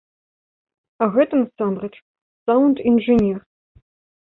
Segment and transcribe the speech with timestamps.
[1.05, 1.91] А гэта, насамрэч,
[2.45, 3.37] саўнд-інжынер.